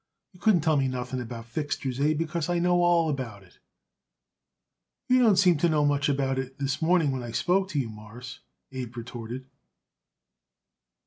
[0.33, 3.59] You couldn't tell me nothing about fixtures, Abe, because I know all about it."
[5.07, 7.87] "You don't seem to know much about it this morning when I spoke to you,
[7.87, 8.39] Mawruss,"
[8.71, 9.45] Abe retorted.